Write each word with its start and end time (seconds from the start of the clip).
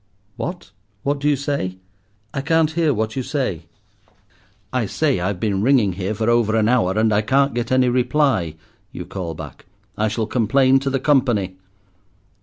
"What—what 0.35 1.19
do 1.19 1.29
you 1.29 1.35
say? 1.35 1.77
I 2.33 2.41
can't 2.41 2.71
hear 2.71 2.91
what 2.91 3.15
you 3.15 3.21
say." 3.21 3.67
"I 4.73 4.87
say 4.87 5.19
I've 5.19 5.39
been 5.39 5.61
ringing 5.61 5.93
here 5.93 6.15
for 6.15 6.27
over 6.27 6.55
an 6.55 6.67
hour, 6.67 6.97
and 6.97 7.13
I 7.13 7.21
can't 7.21 7.53
get 7.53 7.71
any 7.71 7.87
reply," 7.87 8.55
you 8.91 9.05
call 9.05 9.35
back. 9.35 9.67
"I 9.95 10.07
shall 10.07 10.25
complain 10.25 10.79
to 10.79 10.89
the 10.89 10.99
Company." 10.99 11.55